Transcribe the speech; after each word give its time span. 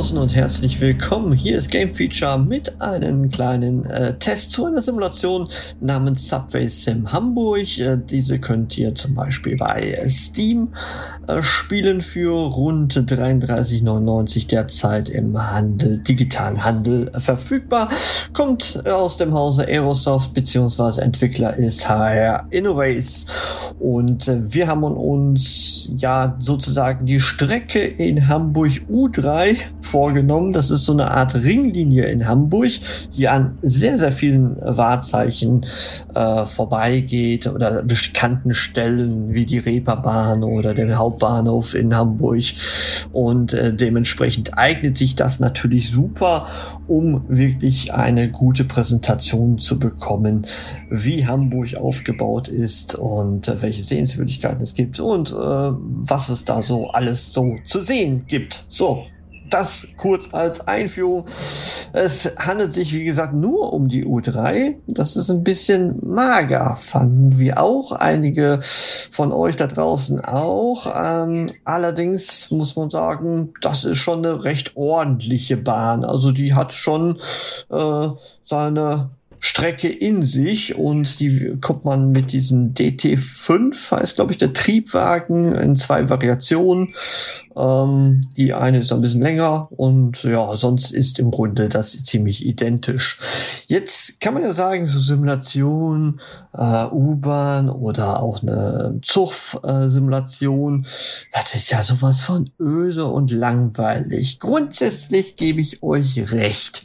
Draußen 0.00 0.16
und 0.16 0.34
herzlich 0.34 0.80
willkommen. 0.80 1.34
Hier 1.34 1.58
ist 1.58 1.70
Game 1.70 1.94
Feature 1.94 2.38
mit 2.38 2.80
einem 2.80 3.30
kleinen 3.30 3.84
äh, 3.84 4.18
Test 4.18 4.50
zu 4.50 4.64
einer 4.64 4.80
Simulation 4.80 5.46
namens 5.78 6.26
Subway 6.26 6.68
Sim 6.68 7.12
Hamburg. 7.12 7.78
Äh, 7.78 7.98
diese 7.98 8.38
könnt 8.38 8.78
ihr 8.78 8.94
zum 8.94 9.14
Beispiel 9.14 9.56
bei 9.56 10.02
Steam 10.08 10.72
äh, 11.19 11.19
spielen 11.42 12.02
für 12.02 12.30
rund 12.30 12.94
33,99 12.94 14.48
derzeit 14.48 15.08
im 15.08 15.36
Handel, 15.50 15.98
digitalen 15.98 16.64
Handel 16.64 17.10
äh, 17.14 17.20
verfügbar. 17.20 17.88
Kommt 18.32 18.86
aus 18.86 19.16
dem 19.16 19.34
Hause 19.34 19.66
Aerosoft 19.66 20.34
beziehungsweise 20.34 21.02
Entwickler 21.02 21.56
ist 21.56 21.88
HR 21.88 22.46
Innovates 22.50 23.74
und 23.78 24.28
äh, 24.28 24.52
wir 24.52 24.66
haben 24.66 24.84
uns 24.84 25.92
ja 25.96 26.36
sozusagen 26.38 27.06
die 27.06 27.20
Strecke 27.20 27.80
in 27.80 28.28
Hamburg 28.28 28.72
U3 28.90 29.56
vorgenommen. 29.80 30.52
Das 30.52 30.70
ist 30.70 30.84
so 30.84 30.92
eine 30.92 31.10
Art 31.10 31.34
Ringlinie 31.34 32.04
in 32.06 32.26
Hamburg, 32.26 32.70
die 33.16 33.28
an 33.28 33.58
sehr, 33.62 33.98
sehr 33.98 34.12
vielen 34.12 34.56
Wahrzeichen 34.60 35.66
äh, 36.14 36.44
vorbeigeht 36.44 37.46
oder 37.46 37.82
bekannten 37.82 38.54
Stellen 38.54 39.32
wie 39.34 39.46
die 39.46 39.58
Reeperbahn 39.58 40.44
oder 40.44 40.74
der 40.74 40.86
Hauptbahnhof 41.20 41.74
in 41.74 41.94
Hamburg. 41.94 42.40
Und 43.12 43.52
äh, 43.52 43.74
dementsprechend 43.74 44.56
eignet 44.56 44.96
sich 44.96 45.16
das 45.16 45.40
natürlich 45.40 45.90
super, 45.90 46.46
um 46.86 47.24
wirklich 47.28 47.92
eine 47.92 48.30
gute 48.30 48.64
Präsentation 48.64 49.58
zu 49.58 49.78
bekommen, 49.78 50.46
wie 50.90 51.26
Hamburg 51.26 51.76
aufgebaut 51.76 52.48
ist 52.48 52.94
und 52.94 53.48
äh, 53.48 53.62
welche 53.62 53.84
Sehenswürdigkeiten 53.84 54.60
es 54.62 54.74
gibt 54.74 55.00
und 55.00 55.30
äh, 55.30 55.34
was 55.34 56.28
es 56.28 56.44
da 56.44 56.62
so 56.62 56.88
alles 56.88 57.32
so 57.32 57.56
zu 57.64 57.80
sehen 57.80 58.24
gibt. 58.26 58.64
So, 58.68 59.04
das 59.50 59.88
kurz 59.96 60.32
als 60.32 60.66
Einführung. 60.66 61.26
Es 61.92 62.36
handelt 62.38 62.72
sich, 62.72 62.92
wie 62.92 63.04
gesagt, 63.04 63.34
nur 63.34 63.72
um 63.72 63.88
die 63.88 64.06
U3. 64.06 64.76
Das 64.86 65.16
ist 65.16 65.30
ein 65.30 65.44
bisschen 65.44 66.00
mager, 66.02 66.76
fanden 66.76 67.38
wir 67.38 67.60
auch. 67.60 67.92
Einige 67.92 68.60
von 68.62 69.32
euch 69.32 69.56
da 69.56 69.66
draußen 69.66 70.20
auch. 70.20 70.92
Ähm, 70.94 71.50
allerdings 71.64 72.50
muss 72.50 72.76
man 72.76 72.90
sagen, 72.90 73.52
das 73.60 73.84
ist 73.84 73.98
schon 73.98 74.24
eine 74.24 74.44
recht 74.44 74.76
ordentliche 74.76 75.56
Bahn. 75.56 76.04
Also 76.04 76.32
die 76.32 76.54
hat 76.54 76.72
schon 76.72 77.18
äh, 77.70 78.08
seine 78.44 79.10
Strecke 79.42 79.88
in 79.88 80.22
sich 80.22 80.76
und 80.76 81.18
die 81.18 81.56
kommt 81.60 81.86
man 81.86 82.12
mit 82.12 82.32
diesem 82.32 82.74
DT5, 82.74 83.90
heißt 83.92 84.16
glaube 84.16 84.32
ich 84.32 84.38
der 84.38 84.52
Triebwagen, 84.52 85.54
in 85.54 85.76
zwei 85.76 86.10
Variationen. 86.10 86.94
Ähm, 87.56 88.20
die 88.36 88.52
eine 88.52 88.78
ist 88.78 88.92
ein 88.92 89.00
bisschen 89.00 89.22
länger 89.22 89.68
und 89.72 90.22
ja, 90.22 90.54
sonst 90.56 90.92
ist 90.92 91.18
im 91.18 91.30
Grunde 91.30 91.68
das 91.68 92.04
ziemlich 92.04 92.46
identisch. 92.46 93.18
Jetzt 93.66 94.20
kann 94.20 94.34
man 94.34 94.42
ja 94.42 94.52
sagen, 94.52 94.84
so 94.86 95.00
Simulation, 95.00 96.20
äh, 96.52 96.84
U-Bahn 96.86 97.70
oder 97.70 98.22
auch 98.22 98.42
eine 98.42 99.00
Zug-Simulation, 99.02 100.86
das 101.32 101.54
ist 101.54 101.70
ja 101.70 101.82
sowas 101.82 102.20
von 102.22 102.48
öse 102.60 103.06
und 103.06 103.30
langweilig. 103.30 104.38
Grundsätzlich 104.38 105.36
gebe 105.36 105.60
ich 105.60 105.82
euch 105.82 106.30
recht. 106.32 106.84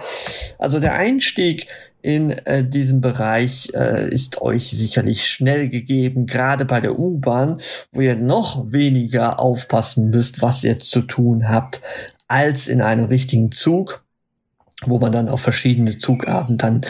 Also 0.59 0.79
der 0.79 0.93
Einstieg 0.93 1.65
in 2.07 2.31
äh, 2.31 2.63
diesem 2.63 3.01
Bereich 3.01 3.69
äh, 3.73 4.07
ist 4.09 4.41
euch 4.41 4.69
sicherlich 4.69 5.27
schnell 5.27 5.67
gegeben, 5.67 6.25
gerade 6.25 6.63
bei 6.63 6.79
der 6.79 6.97
U-Bahn, 6.97 7.59
wo 7.91 7.99
ihr 7.99 8.15
noch 8.15 8.71
weniger 8.71 9.41
aufpassen 9.41 10.09
müsst, 10.09 10.41
was 10.41 10.63
ihr 10.63 10.79
zu 10.79 11.01
tun 11.01 11.49
habt, 11.49 11.81
als 12.29 12.69
in 12.69 12.79
einem 12.79 13.07
richtigen 13.07 13.51
Zug 13.51 14.05
wo 14.85 14.99
man 14.99 15.11
dann 15.11 15.27
auf 15.27 15.41
verschiedene 15.41 15.97
Zugarten 15.97 16.57
dann 16.57 16.81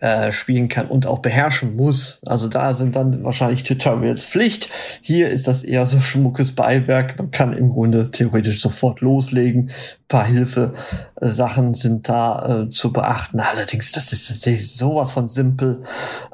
äh, 0.00 0.32
spielen 0.32 0.68
kann 0.68 0.88
und 0.88 1.06
auch 1.06 1.20
beherrschen 1.20 1.76
muss. 1.76 2.22
Also 2.26 2.48
da 2.48 2.74
sind 2.74 2.96
dann 2.96 3.22
wahrscheinlich 3.22 3.62
Tutorials 3.62 4.24
Pflicht. 4.24 4.68
Hier 5.00 5.28
ist 5.28 5.46
das 5.46 5.62
eher 5.62 5.86
so 5.86 6.00
schmuckes 6.00 6.56
Beiwerk. 6.56 7.18
Man 7.18 7.30
kann 7.30 7.52
im 7.52 7.68
Grunde 7.68 8.10
theoretisch 8.10 8.60
sofort 8.60 9.00
loslegen. 9.00 9.68
Ein 9.68 10.08
paar 10.08 10.24
Hilfe-Sachen 10.24 11.74
sind 11.74 12.08
da 12.08 12.62
äh, 12.62 12.68
zu 12.70 12.92
beachten. 12.92 13.38
Allerdings, 13.38 13.92
das 13.92 14.12
ist 14.12 14.78
sowas 14.78 15.12
von 15.12 15.28
simpel. 15.28 15.82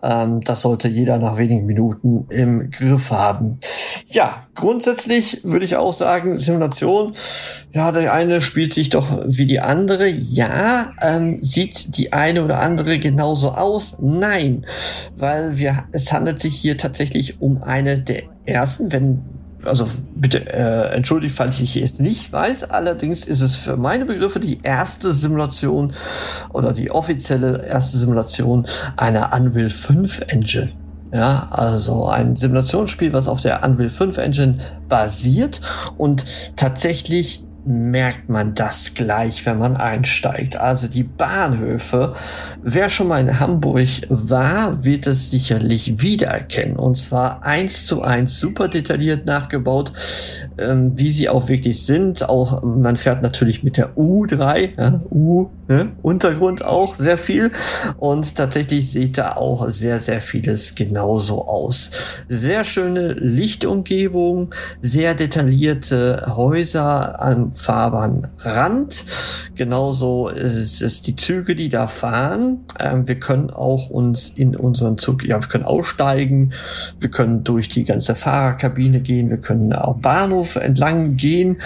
Ähm, 0.03 0.41
das 0.43 0.63
sollte 0.63 0.89
jeder 0.89 1.19
nach 1.19 1.37
wenigen 1.37 1.67
Minuten 1.67 2.27
im 2.31 2.71
Griff 2.71 3.11
haben. 3.11 3.59
Ja, 4.07 4.43
grundsätzlich 4.55 5.41
würde 5.43 5.65
ich 5.65 5.77
auch 5.77 5.93
sagen, 5.93 6.39
Simulation, 6.39 7.13
ja, 7.73 7.93
der 7.93 8.13
eine 8.15 8.41
spielt 8.41 8.73
sich 8.73 8.91
doch 8.91 9.25
wie 9.27 9.47
die 9.47 9.61
andere. 9.61 10.09
Ja, 10.09 10.86
ähm, 11.03 11.41
sieht 11.41 11.97
die 11.97 12.13
eine 12.13 12.45
oder 12.45 12.61
andere 12.61 12.99
genauso 12.99 13.53
aus? 13.53 13.97
Nein, 14.01 14.67
weil 15.17 15.59
wir, 15.59 15.85
es 15.93 16.13
handelt 16.13 16.41
sich 16.41 16.57
hier 16.57 16.79
tatsächlich 16.79 17.41
um 17.41 17.63
eine 17.63 17.99
der 17.99 18.23
ersten, 18.45 18.93
wenn 18.93 19.23
also 19.67 19.89
bitte 20.15 20.47
äh, 20.53 20.95
entschuldigt, 20.95 21.35
falls 21.35 21.61
ich 21.61 21.75
jetzt 21.75 22.01
nicht 22.01 22.33
weiß. 22.33 22.71
Allerdings 22.71 23.25
ist 23.25 23.41
es 23.41 23.57
für 23.57 23.77
meine 23.77 24.05
Begriffe 24.05 24.41
die 24.41 24.61
erste 24.63 25.13
Simulation 25.13 25.93
oder 26.53 26.73
die 26.73 26.91
offizielle 26.91 27.67
erste 27.67 27.99
Simulation 27.99 28.67
einer 28.97 29.33
Unreal 29.33 29.71
5 29.71 30.23
Engine. 30.29 30.73
Ja, 31.13 31.49
also 31.51 32.07
ein 32.09 32.37
Simulationsspiel, 32.37 33.13
was 33.13 33.29
auf 33.29 33.41
der 33.41 33.65
Unreal 33.65 33.91
5 33.91 34.19
Engine 34.19 34.59
basiert 34.89 35.61
und 35.97 36.25
tatsächlich 36.57 37.46
merkt 37.67 38.29
man 38.29 38.55
das 38.55 38.95
gleich, 38.95 39.45
wenn 39.45 39.59
man 39.59 39.77
einsteigt. 39.77 40.57
Also 40.57 40.87
die 40.87 41.03
Bahnhöfe, 41.03 42.15
wer 42.63 42.89
schon 42.89 43.09
mal 43.09 43.21
in 43.21 43.41
Hamburg 43.41 43.89
war, 44.09 44.85
wird 44.85 45.07
es 45.09 45.31
sicherlich 45.31 46.01
wiedererkennen. 46.01 46.77
Und 46.77 46.97
zwar 46.97 47.43
eins 47.43 47.87
zu 47.87 48.03
eins 48.03 48.39
super 48.39 48.69
detailliert 48.69 49.27
nachgebaut, 49.27 49.93
ähm, 50.59 50.93
wie 50.97 51.11
sie 51.11 51.29
auch 51.29 51.49
wirklich 51.49 51.85
sind. 51.85 52.29
Auch 52.29 52.63
man 52.63 52.97
fährt 52.97 53.23
natürlich 53.23 53.65
mit 53.65 53.77
der 53.77 53.97
U3, 53.97 54.71
ja, 54.79 55.01
U, 55.11 55.51
ne, 55.69 55.93
Untergrund 56.03 56.65
auch 56.65 56.95
sehr 56.95 57.19
viel. 57.19 57.51
Und 57.99 58.37
tatsächlich 58.37 58.91
sieht 58.91 59.19
da 59.19 59.33
auch 59.33 59.69
sehr, 59.69 60.01
sehr 60.01 60.21
vieles 60.21 60.75
genauso 60.75 61.47
aus. 61.47 61.91
Sehr 62.29 62.65
schöne 62.65 63.13
Lichtumgebung, 63.13 64.55
sehr 64.83 65.15
detaillierte 65.15 66.35
Häuser 66.37 67.21
an 67.21 67.53
Fahrbahnrand. 67.53 69.05
Genauso 69.55 70.29
ist 70.29 70.83
es 70.83 71.03
die 71.03 71.17
Züge, 71.17 71.57
die 71.57 71.69
da 71.69 71.87
fahren. 71.87 72.61
Ähm, 72.79 73.09
wir 73.09 73.19
können 73.19 73.51
auch 73.51 73.91
uns 73.91 74.29
in 74.29 74.57
unseren 74.57 74.99
Zug, 74.99 75.25
ja, 75.25 75.41
wir 75.41 75.49
können 75.49 75.65
aussteigen, 75.65 76.53
wir 77.01 77.11
können 77.11 77.45
durch 77.45 77.69
die 77.69 77.85
ganze 77.85 78.15
Fahrerkabine 78.15 79.01
gehen, 79.01 79.31
wir 79.31 79.39
können 79.39 79.73
auch 79.73 79.97
Bahnhof 79.97 80.57
entlang 80.57 81.17
gehen, 81.17 81.59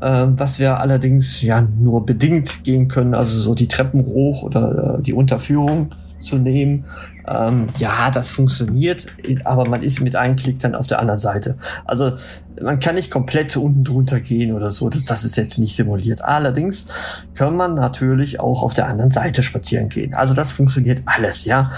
ähm, 0.00 0.38
was 0.38 0.58
wir 0.58 0.78
allerdings 0.78 1.42
ja 1.42 1.60
nur 1.62 2.04
bedingt 2.04 2.64
gehen 2.64 2.88
können, 2.88 3.14
also 3.14 3.38
so 3.44 3.54
die 3.54 3.68
Treppen 3.68 4.06
hoch 4.06 4.42
oder 4.42 4.98
äh, 4.98 5.02
die 5.02 5.12
Unterführung 5.12 5.90
zu 6.18 6.36
nehmen. 6.36 6.84
Ähm, 7.28 7.68
ja, 7.78 8.10
das 8.10 8.30
funktioniert, 8.30 9.06
aber 9.44 9.68
man 9.68 9.82
ist 9.82 10.00
mit 10.00 10.16
einem 10.16 10.36
Klick 10.36 10.58
dann 10.60 10.74
auf 10.74 10.86
der 10.86 10.98
anderen 10.98 11.20
Seite. 11.20 11.56
Also 11.84 12.12
man 12.60 12.80
kann 12.80 12.96
nicht 12.96 13.10
komplett 13.10 13.56
unten 13.56 13.84
drunter 13.84 14.20
gehen 14.20 14.52
oder 14.52 14.70
so. 14.70 14.88
Das, 14.88 15.04
das 15.04 15.24
ist 15.24 15.36
jetzt 15.36 15.58
nicht 15.58 15.76
simuliert. 15.76 16.22
Allerdings 16.22 17.26
kann 17.34 17.56
man 17.56 17.74
natürlich 17.74 18.40
auch 18.40 18.62
auf 18.62 18.74
der 18.74 18.88
anderen 18.88 19.10
Seite 19.10 19.42
spazieren 19.42 19.88
gehen. 19.88 20.14
Also 20.14 20.34
das 20.34 20.52
funktioniert 20.52 21.02
alles, 21.06 21.44
ja. 21.44 21.70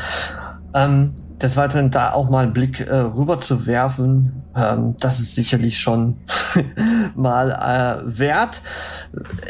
Ähm, 0.74 1.12
des 1.40 1.56
Weiteren 1.56 1.90
da 1.90 2.12
auch 2.12 2.30
mal 2.30 2.44
einen 2.44 2.52
Blick 2.52 2.80
äh, 2.80 2.94
rüber 2.94 3.38
zu 3.38 3.66
werfen, 3.66 4.42
ähm, 4.56 4.96
das 5.00 5.20
ist 5.20 5.34
sicherlich 5.34 5.78
schon 5.78 6.16
mal 7.16 7.50
äh, 8.06 8.18
wert. 8.18 8.60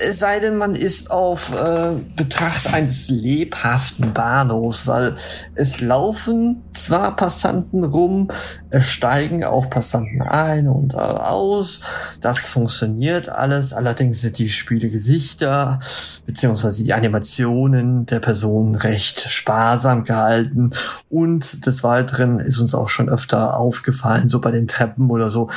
Es 0.09 0.19
sei 0.19 0.41
denn, 0.41 0.57
man 0.57 0.75
ist 0.75 1.11
auf 1.11 1.53
äh, 1.55 1.95
Betracht 2.17 2.73
eines 2.73 3.09
lebhaften 3.09 4.13
Bahnhofs, 4.13 4.87
weil 4.87 5.15
es 5.55 5.81
laufen 5.81 6.63
zwar 6.73 7.17
Passanten 7.17 7.85
rum, 7.85 8.29
es 8.71 8.87
steigen 8.87 9.45
auch 9.45 9.71
Passanten 9.71 10.23
ein 10.23 10.69
und 10.69 10.95
äh, 10.95 10.99
aus. 10.99 11.81
Das 12.21 12.49
funktioniert 12.49 13.29
alles. 13.29 13.73
Allerdings 13.73 14.21
sind 14.21 14.39
die 14.39 14.51
Spielegesichter 14.51 15.79
beziehungsweise 16.27 16.85
die 16.85 16.93
Animationen 16.93 18.07
der 18.07 18.21
Personen 18.21 18.75
recht 18.75 19.21
sparsam 19.21 20.05
gehalten. 20.05 20.71
Und 21.09 21.67
des 21.67 21.83
Weiteren 21.83 22.41
ist 22.41 22.61
uns 22.61 22.75
auch 22.75 22.89
schon 22.89 23.09
öfter 23.09 23.59
aufgefallen, 23.59 24.29
so 24.29 24.41
bei 24.41 24.51
den 24.51 24.69
Treppen 24.69 25.11
oder 25.11 25.31
so. 25.31 25.49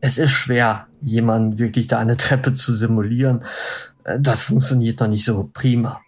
Es 0.00 0.18
ist 0.18 0.30
schwer, 0.30 0.86
jemanden 1.02 1.58
wirklich 1.58 1.88
da 1.88 1.98
eine 1.98 2.16
Treppe 2.16 2.52
zu 2.52 2.72
simulieren. 2.72 3.42
Äh, 4.04 4.20
das 4.20 4.44
funktioniert 4.44 5.00
noch 5.00 5.08
nicht 5.08 5.24
so 5.24 5.50
prima. 5.52 6.00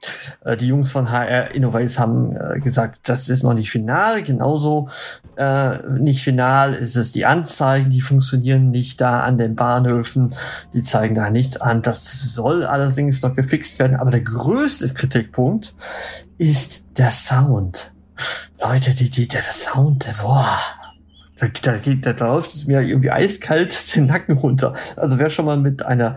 Äh, 0.45 0.57
die 0.57 0.69
Jungs 0.69 0.91
von 0.91 1.11
HR 1.11 1.55
Innovates 1.55 1.99
haben 1.99 2.37
äh, 2.37 2.61
gesagt, 2.61 3.09
das 3.09 3.29
ist 3.29 3.43
noch 3.43 3.55
nicht 3.55 3.71
final. 3.71 4.23
Genauso 4.23 4.89
äh, 5.37 5.77
nicht 5.99 6.23
final 6.23 6.75
ist 6.75 6.97
es 6.97 7.13
die 7.13 7.27
Anzeigen, 7.27 7.91
die 7.91 8.01
funktionieren 8.01 8.71
nicht 8.71 9.01
da 9.01 9.21
an 9.21 9.39
den 9.39 9.57
Bahnhöfen. 9.57 10.35
Die 10.73 10.83
zeigen 10.83 11.15
da 11.15 11.31
nichts 11.31 11.57
an. 11.57 11.83
Das 11.83 12.35
soll 12.35 12.65
allerdings 12.65 13.23
noch 13.23 13.35
gefixt 13.35 13.79
werden. 13.79 13.97
Aber 13.97 14.11
der 14.11 14.23
größte 14.23 14.89
Kritikpunkt 14.95 15.75
ist 16.39 16.85
der 16.97 17.11
Sound. 17.11 17.95
Leute, 18.61 18.95
die, 18.95 19.11
die, 19.11 19.29
der 19.29 19.43
Sound, 19.43 20.07
boah, 20.23 20.49
da, 21.37 21.47
da, 21.63 21.77
da, 21.79 22.13
da 22.13 22.27
läuft 22.27 22.55
es 22.55 22.67
mir 22.67 22.81
irgendwie 22.81 23.11
eiskalt 23.11 23.75
den 23.97 24.07
Nacken 24.07 24.37
runter. 24.37 24.75
Also 24.97 25.19
wer 25.19 25.31
schon 25.31 25.45
mal 25.45 25.57
mit 25.57 25.85
einer 25.85 26.15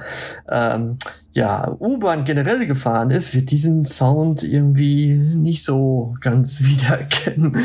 ähm, 0.49 0.97
ja, 1.33 1.75
U-Bahn 1.79 2.23
generell 2.23 2.65
gefahren 2.65 3.11
ist, 3.11 3.35
wird 3.35 3.51
diesen 3.51 3.85
Sound 3.85 4.43
irgendwie 4.43 5.13
nicht 5.35 5.63
so 5.63 6.15
ganz 6.21 6.61
wiedererkennen. 6.63 7.55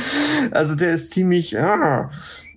Also 0.51 0.75
der 0.75 0.93
ist 0.93 1.13
ziemlich. 1.13 1.59
Ah. 1.59 2.11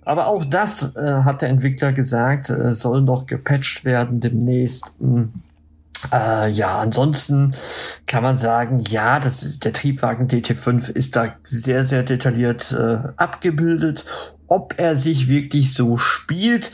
Aber 0.04 0.28
auch 0.28 0.44
das 0.44 0.94
äh, 0.94 1.22
hat 1.24 1.42
der 1.42 1.48
Entwickler 1.48 1.92
gesagt, 1.92 2.48
äh, 2.50 2.74
soll 2.74 3.02
noch 3.02 3.26
gepatcht 3.26 3.84
werden 3.84 4.20
demnächst. 4.20 4.92
Hm. 5.00 5.32
Äh, 6.12 6.50
ja, 6.50 6.78
ansonsten 6.78 7.54
kann 8.06 8.22
man 8.22 8.36
sagen, 8.36 8.82
ja, 8.88 9.18
das 9.18 9.42
ist 9.42 9.64
der 9.64 9.72
Triebwagen 9.72 10.28
DT5 10.28 10.90
ist 10.90 11.16
da 11.16 11.34
sehr, 11.42 11.84
sehr 11.84 12.02
detailliert 12.02 12.72
äh, 12.72 12.98
abgebildet. 13.16 14.04
Ob 14.48 14.74
er 14.76 14.96
sich 14.96 15.28
wirklich 15.28 15.74
so 15.74 15.96
spielt, 15.96 16.70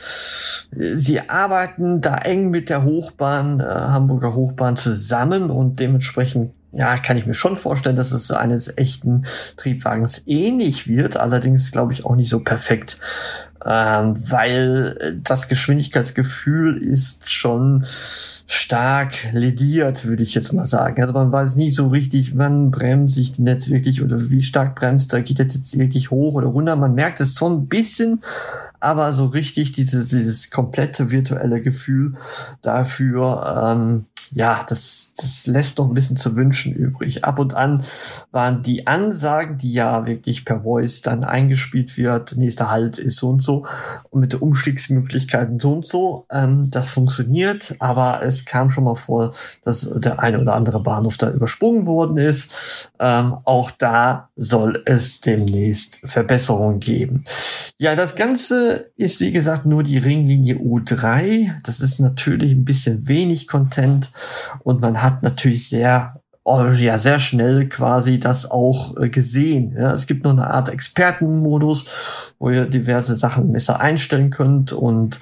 sie 0.71 1.29
arbeiten 1.29 2.01
da 2.01 2.17
eng 2.17 2.51
mit 2.51 2.69
der 2.69 2.83
Hochbahn, 2.83 3.59
äh, 3.59 3.63
Hamburger 3.63 4.35
Hochbahn 4.35 4.75
zusammen 4.75 5.49
und 5.49 5.79
dementsprechend 5.79 6.53
ja, 6.75 6.97
kann 6.97 7.17
ich 7.17 7.27
mir 7.27 7.35
schon 7.35 7.55
vorstellen, 7.55 7.95
dass 7.95 8.11
es 8.11 8.31
eines 8.31 8.77
echten 8.77 9.25
Triebwagens 9.57 10.23
ähnlich 10.25 10.87
wird, 10.87 11.17
allerdings 11.17 11.71
glaube 11.71 11.93
ich 11.93 12.03
auch 12.03 12.15
nicht 12.15 12.29
so 12.29 12.39
perfekt 12.39 12.97
ähm, 13.65 14.15
weil 14.31 15.19
das 15.23 15.47
Geschwindigkeitsgefühl 15.47 16.77
ist 16.77 17.31
schon 17.31 17.83
stark 18.53 19.13
lediert, 19.33 20.05
würde 20.05 20.23
ich 20.23 20.35
jetzt 20.35 20.53
mal 20.53 20.65
sagen. 20.65 21.01
Also 21.01 21.13
man 21.13 21.31
weiß 21.31 21.55
nie 21.55 21.71
so 21.71 21.87
richtig, 21.87 22.37
wann 22.37 22.71
bremst 22.71 23.15
sich 23.15 23.33
denn 23.33 23.47
jetzt 23.47 23.69
wirklich 23.69 24.03
oder 24.03 24.29
wie 24.29 24.41
stark 24.41 24.75
bremst, 24.75 25.11
da 25.11 25.21
geht 25.21 25.39
das 25.39 25.55
jetzt 25.55 25.77
wirklich 25.77 26.11
hoch 26.11 26.35
oder 26.35 26.47
runter. 26.47 26.75
Man 26.75 26.93
merkt 26.93 27.19
es 27.19 27.35
so 27.35 27.47
ein 27.47 27.67
bisschen, 27.67 28.21
aber 28.79 29.13
so 29.13 29.25
richtig 29.25 29.71
dieses, 29.71 30.09
dieses 30.09 30.51
komplette 30.51 31.09
virtuelle 31.09 31.61
Gefühl 31.61 32.13
dafür, 32.61 33.73
ähm, 33.75 34.05
ja, 34.35 34.65
das, 34.67 35.13
das 35.15 35.45
lässt 35.47 35.79
doch 35.79 35.87
ein 35.87 35.93
bisschen 35.93 36.17
zu 36.17 36.35
wünschen 36.35 36.73
übrig. 36.73 37.23
Ab 37.23 37.39
und 37.39 37.53
an 37.53 37.83
waren 38.31 38.63
die 38.63 38.87
Ansagen, 38.87 39.57
die 39.57 39.73
ja 39.73 40.05
wirklich 40.05 40.45
per 40.45 40.61
Voice 40.63 41.01
dann 41.01 41.23
eingespielt 41.23 41.97
wird, 41.97 42.35
nächster 42.37 42.71
Halt 42.71 42.97
ist 42.97 43.17
so 43.17 43.29
und 43.29 43.43
so, 43.43 43.65
und 44.09 44.21
mit 44.21 44.35
Umstiegsmöglichkeiten 44.35 45.59
so 45.59 45.73
und 45.73 45.85
so. 45.85 46.25
Ähm, 46.31 46.69
das 46.71 46.89
funktioniert, 46.89 47.75
aber 47.79 48.23
es 48.23 48.45
kam 48.45 48.69
schon 48.69 48.85
mal 48.85 48.95
vor, 48.95 49.33
dass 49.63 49.89
der 49.95 50.19
eine 50.19 50.39
oder 50.39 50.53
andere 50.53 50.81
Bahnhof 50.81 51.17
da 51.17 51.29
übersprungen 51.29 51.85
worden 51.85 52.17
ist. 52.17 52.89
Ähm, 52.99 53.35
auch 53.45 53.71
da 53.71 54.29
soll 54.35 54.81
es 54.85 55.21
demnächst 55.21 55.99
Verbesserungen 56.03 56.79
geben. 56.79 57.23
Ja, 57.77 57.95
das 57.95 58.15
Ganze 58.15 58.91
ist 58.95 59.19
wie 59.19 59.31
gesagt 59.31 59.65
nur 59.65 59.83
die 59.83 59.97
Ringlinie 59.97 60.55
U3. 60.55 61.51
Das 61.65 61.81
ist 61.81 61.99
natürlich 61.99 62.53
ein 62.53 62.65
bisschen 62.65 63.07
wenig 63.07 63.47
Content 63.47 64.11
und 64.63 64.81
man 64.81 65.01
hat 65.01 65.23
natürlich 65.23 65.69
sehr 65.69 66.15
oh, 66.45 66.65
ja 66.77 66.97
sehr 66.97 67.19
schnell 67.19 67.69
quasi 67.69 68.19
das 68.19 68.49
auch 68.51 68.97
äh, 68.97 69.09
gesehen. 69.09 69.73
Ja, 69.77 69.93
es 69.93 70.07
gibt 70.07 70.23
noch 70.23 70.31
eine 70.31 70.47
Art 70.47 70.69
Expertenmodus, 70.69 72.35
wo 72.39 72.49
ihr 72.49 72.65
diverse 72.65 73.15
Sachen 73.15 73.51
besser 73.51 73.79
einstellen 73.79 74.29
könnt 74.29 74.73
und 74.73 75.19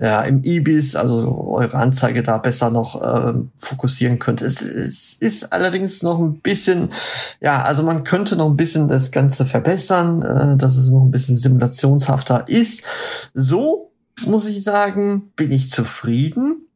ja, 0.00 0.22
im 0.22 0.42
IBIS, 0.44 0.96
also 0.96 1.48
eure 1.48 1.76
Anzeige 1.76 2.22
da 2.22 2.38
besser 2.38 2.70
noch 2.70 3.02
äh, 3.02 3.34
fokussieren 3.56 4.18
könnt. 4.18 4.40
Es, 4.40 4.62
es 4.62 5.14
ist 5.14 5.52
allerdings 5.52 6.02
noch 6.02 6.18
ein 6.18 6.40
bisschen, 6.40 6.88
ja, 7.40 7.62
also 7.62 7.82
man 7.82 8.04
könnte 8.04 8.36
noch 8.36 8.48
ein 8.48 8.56
bisschen 8.56 8.88
das 8.88 9.10
Ganze 9.10 9.46
verbessern, 9.46 10.22
äh, 10.22 10.56
dass 10.56 10.76
es 10.76 10.90
noch 10.90 11.02
ein 11.02 11.10
bisschen 11.10 11.36
simulationshafter 11.36 12.48
ist. 12.48 12.84
So 13.34 13.92
muss 14.26 14.46
ich 14.46 14.62
sagen, 14.62 15.32
bin 15.34 15.50
ich 15.50 15.70
zufrieden. 15.70 16.68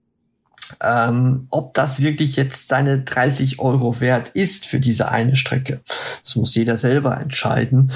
Ähm, 0.81 1.47
ob 1.51 1.75
das 1.75 2.01
wirklich 2.01 2.37
jetzt 2.37 2.69
seine 2.69 3.01
30 3.01 3.59
Euro 3.61 4.01
wert 4.01 4.31
ist 4.31 4.67
für 4.67 4.81
diese 4.81 5.09
eine 5.09 5.37
Strecke, 5.37 5.81
das 6.23 6.37
muss 6.37 6.55
jeder 6.55 6.77
selber 6.77 7.19
entscheiden. 7.21 7.91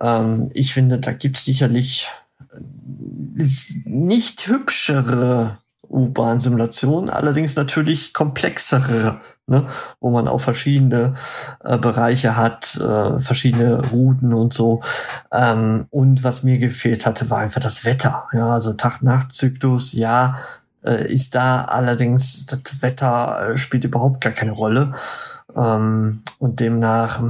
Ähm, 0.00 0.50
ich 0.54 0.72
finde, 0.74 0.98
da 0.98 1.12
gibt 1.12 1.36
es 1.38 1.44
sicherlich 1.44 2.08
äh, 2.52 3.44
nicht 3.84 4.46
hübschere 4.46 5.58
U-Bahn-Simulationen, 5.88 7.10
allerdings 7.10 7.56
natürlich 7.56 8.12
komplexere, 8.12 9.20
ne, 9.46 9.66
wo 10.00 10.10
man 10.10 10.28
auch 10.28 10.40
verschiedene 10.40 11.14
äh, 11.64 11.78
Bereiche 11.78 12.36
hat, 12.36 12.76
äh, 12.76 13.20
verschiedene 13.20 13.86
Routen 13.90 14.34
und 14.34 14.52
so. 14.52 14.80
Ähm, 15.32 15.86
und 15.90 16.24
was 16.24 16.42
mir 16.42 16.58
gefehlt 16.58 17.06
hatte, 17.06 17.30
war 17.30 17.38
einfach 17.38 17.60
das 17.60 17.84
Wetter. 17.84 18.24
Ja, 18.32 18.48
also 18.48 18.72
Tag-Nacht-Zyklus, 18.72 19.92
ja, 19.92 20.36
äh, 20.86 21.12
ist 21.12 21.34
da 21.34 21.62
allerdings 21.62 22.46
das 22.46 22.82
Wetter 22.82 23.50
äh, 23.50 23.56
spielt 23.58 23.84
überhaupt 23.84 24.20
gar 24.20 24.32
keine 24.32 24.52
Rolle. 24.52 24.92
Ähm, 25.54 26.22
und 26.38 26.60
demnach, 26.60 27.22
äh, 27.22 27.26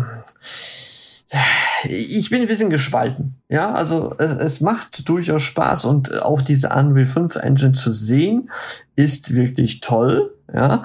ich 1.89 2.31
bin 2.31 2.43
ein 2.43 2.49
bisschen 2.49 2.71
gespalten. 2.71 3.37
Ja, 3.49 3.73
also 3.73 4.15
es, 4.19 4.33
es 4.33 4.61
macht 4.61 5.09
durchaus 5.09 5.43
Spaß 5.43 5.85
und 5.85 6.23
auch 6.23 6.43
diese 6.43 6.71
Unreal 6.71 7.07
5 7.07 7.37
Engine 7.37 7.73
zu 7.73 7.93
sehen 7.93 8.45
ist 8.97 9.35
wirklich 9.35 9.81
toll. 9.81 10.31
Ja, 10.53 10.83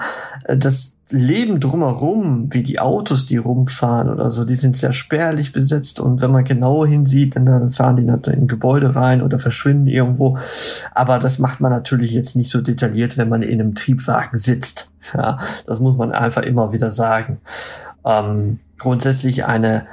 das 0.48 0.96
Leben 1.10 1.60
drumherum, 1.60 2.48
wie 2.52 2.62
die 2.62 2.80
Autos, 2.80 3.26
die 3.26 3.36
rumfahren 3.36 4.10
oder 4.10 4.28
so, 4.28 4.44
die 4.44 4.56
sind 4.56 4.76
sehr 4.76 4.92
spärlich 4.92 5.52
besetzt 5.52 6.00
und 6.00 6.20
wenn 6.20 6.32
man 6.32 6.44
genau 6.44 6.84
hinsieht, 6.84 7.36
dann 7.36 7.70
fahren 7.70 7.96
die 7.96 8.04
natürlich 8.04 8.40
in 8.40 8.48
Gebäude 8.48 8.96
rein 8.96 9.22
oder 9.22 9.38
verschwinden 9.38 9.86
irgendwo. 9.86 10.36
Aber 10.94 11.18
das 11.18 11.38
macht 11.38 11.60
man 11.60 11.70
natürlich 11.70 12.10
jetzt 12.10 12.34
nicht 12.34 12.50
so 12.50 12.60
detailliert, 12.60 13.16
wenn 13.18 13.28
man 13.28 13.42
in 13.42 13.60
einem 13.60 13.74
Triebwagen 13.74 14.38
sitzt. 14.38 14.90
Ja, 15.14 15.38
das 15.66 15.80
muss 15.80 15.96
man 15.96 16.12
einfach 16.12 16.42
immer 16.42 16.72
wieder 16.72 16.90
sagen. 16.90 17.40
Ähm, 18.04 18.58
grundsätzlich 18.78 19.44
eine 19.44 19.86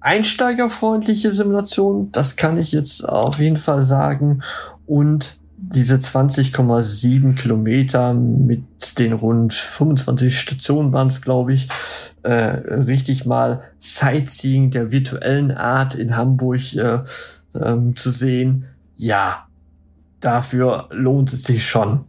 einsteigerfreundliche 0.00 1.32
Simulation, 1.32 2.10
das 2.12 2.36
kann 2.36 2.58
ich 2.58 2.72
jetzt 2.72 3.08
auf 3.08 3.38
jeden 3.38 3.56
Fall 3.56 3.84
sagen. 3.84 4.42
Und 4.86 5.38
diese 5.56 5.96
20,7 5.96 7.34
Kilometer 7.34 8.14
mit 8.14 8.64
den 8.98 9.12
rund 9.12 9.52
25 9.52 10.38
Stationen 10.38 10.92
waren 10.92 11.08
es, 11.08 11.20
glaube 11.20 11.52
ich, 11.52 11.68
äh, 12.22 12.32
richtig 12.32 13.26
mal 13.26 13.62
Sightseeing 13.78 14.70
der 14.70 14.92
virtuellen 14.92 15.50
Art 15.50 15.94
in 15.94 16.16
Hamburg 16.16 16.74
äh, 16.76 17.00
ähm, 17.54 17.96
zu 17.96 18.10
sehen. 18.10 18.66
Ja, 18.96 19.48
dafür 20.20 20.88
lohnt 20.90 21.32
es 21.32 21.44
sich 21.44 21.66
schon. 21.66 22.04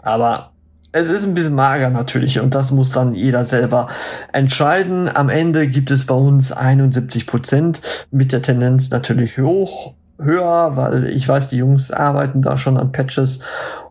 Aber 0.00 0.52
es 0.92 1.08
ist 1.08 1.26
ein 1.26 1.34
bisschen 1.34 1.54
mager 1.54 1.90
natürlich 1.90 2.40
und 2.40 2.54
das 2.54 2.70
muss 2.70 2.92
dann 2.92 3.14
jeder 3.14 3.44
selber 3.44 3.88
entscheiden. 4.32 5.10
Am 5.14 5.28
Ende 5.28 5.68
gibt 5.68 5.90
es 5.90 6.06
bei 6.06 6.14
uns 6.14 6.52
71 6.52 7.26
Prozent 7.26 8.06
mit 8.10 8.32
der 8.32 8.42
Tendenz 8.42 8.90
natürlich 8.90 9.38
hoch 9.38 9.94
höher, 10.18 10.76
weil 10.76 11.08
ich 11.08 11.28
weiß, 11.28 11.48
die 11.48 11.58
Jungs 11.58 11.90
arbeiten 11.90 12.40
da 12.42 12.56
schon 12.56 12.78
an 12.78 12.92
Patches 12.92 13.40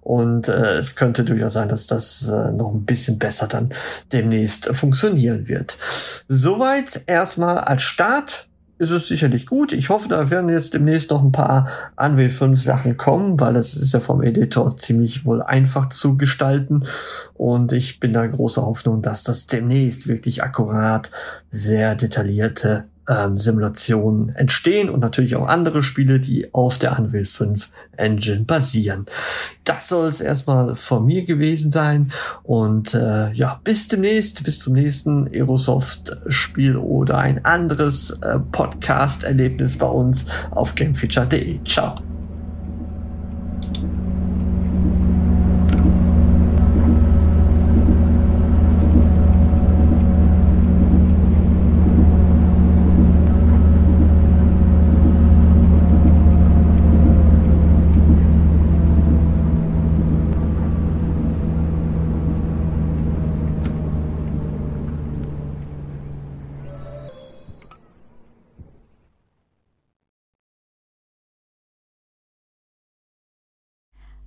und 0.01 0.47
äh, 0.47 0.77
es 0.77 0.95
könnte 0.95 1.23
durchaus 1.23 1.53
sein, 1.53 1.69
dass 1.69 1.87
das 1.87 2.29
äh, 2.29 2.51
noch 2.51 2.73
ein 2.73 2.85
bisschen 2.85 3.19
besser 3.19 3.47
dann 3.47 3.69
demnächst 4.11 4.67
funktionieren 4.75 5.47
wird. 5.47 5.77
Soweit 6.27 7.03
erstmal 7.07 7.59
als 7.59 7.83
Start 7.83 8.47
ist 8.77 8.91
es 8.91 9.07
sicherlich 9.07 9.47
gut. 9.47 9.71
Ich 9.71 9.89
hoffe, 9.89 10.09
da 10.09 10.29
werden 10.29 10.49
jetzt 10.49 10.73
demnächst 10.73 11.11
noch 11.11 11.23
ein 11.23 11.31
paar 11.31 11.67
Unreal 11.95 12.29
5 12.29 12.61
Sachen 12.61 12.97
kommen, 12.97 13.39
weil 13.39 13.53
das 13.53 13.75
ist 13.75 13.93
ja 13.93 13.99
vom 13.99 14.21
Editor 14.21 14.75
ziemlich 14.75 15.25
wohl 15.25 15.41
einfach 15.41 15.87
zu 15.87 16.17
gestalten. 16.17 16.83
Und 17.33 17.71
ich 17.71 17.99
bin 17.99 18.13
da 18.13 18.25
großer 18.25 18.65
Hoffnung, 18.65 19.01
dass 19.01 19.23
das 19.23 19.47
demnächst 19.47 20.07
wirklich 20.07 20.43
akkurat, 20.43 21.09
sehr 21.49 21.95
detaillierte 21.95 22.85
ähm, 23.09 23.37
Simulationen 23.37 24.29
entstehen 24.35 24.89
und 24.89 24.99
natürlich 24.99 25.35
auch 25.35 25.47
andere 25.47 25.83
Spiele, 25.83 26.19
die 26.19 26.53
auf 26.53 26.77
der 26.77 26.97
Unreal 26.97 27.25
5 27.25 27.69
Engine 27.97 28.45
basieren. 28.45 29.05
Das 29.63 29.89
soll 29.89 30.07
es 30.07 30.21
erstmal 30.21 30.75
von 30.75 31.05
mir 31.05 31.25
gewesen 31.25 31.71
sein 31.71 32.11
und 32.43 32.93
äh, 32.93 33.31
ja, 33.33 33.59
bis 33.63 33.87
demnächst, 33.87 34.43
bis 34.43 34.59
zum 34.59 34.73
nächsten 34.73 35.27
Aerosoft-Spiel 35.27 36.77
oder 36.77 37.17
ein 37.17 37.43
anderes 37.45 38.11
äh, 38.21 38.39
Podcast-Erlebnis 38.51 39.77
bei 39.77 39.87
uns 39.87 40.25
auf 40.51 40.75
gamefeature.de. 40.75 41.63
Ciao. 41.63 41.95